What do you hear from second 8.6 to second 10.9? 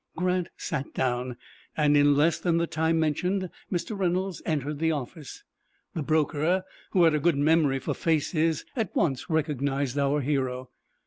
at once recognized our hero.